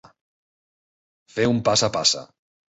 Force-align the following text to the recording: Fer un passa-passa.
Fer 1.35 1.47
un 1.51 1.61
passa-passa. 1.69 2.25